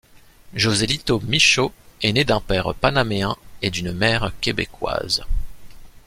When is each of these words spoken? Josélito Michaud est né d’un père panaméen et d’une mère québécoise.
Josélito 0.55 1.19
Michaud 1.19 1.71
est 2.01 2.11
né 2.13 2.23
d’un 2.25 2.41
père 2.41 2.73
panaméen 2.73 3.37
et 3.61 3.69
d’une 3.69 3.91
mère 3.91 4.31
québécoise. 4.41 5.23